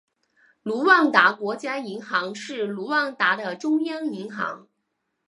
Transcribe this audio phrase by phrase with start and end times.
[0.63, 4.67] 卢旺达国家银行是卢旺达的中央银行。